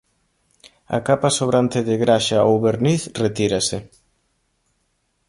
[0.97, 3.77] A capa sobrante de graxa ou verniz retírase.